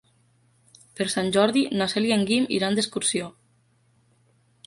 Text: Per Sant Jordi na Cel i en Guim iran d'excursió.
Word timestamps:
Per 0.99 1.05
Sant 1.15 1.29
Jordi 1.35 1.63
na 1.81 1.87
Cel 1.93 2.09
i 2.09 2.15
en 2.17 2.25
Guim 2.31 2.49
iran 2.59 2.79
d'excursió. 2.79 3.31